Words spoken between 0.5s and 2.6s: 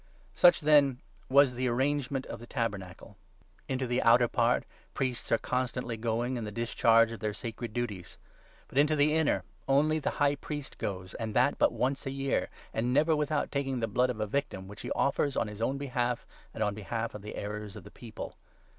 then, was the arrangement of the 6